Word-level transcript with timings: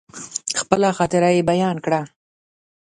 خپله 0.59 0.87
خاطره 0.97 1.29
يې 1.35 1.41
بيان 1.49 1.77
کړه. 1.85 2.01